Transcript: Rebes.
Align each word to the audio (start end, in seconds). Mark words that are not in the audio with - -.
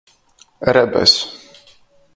Rebes. 0.77 1.13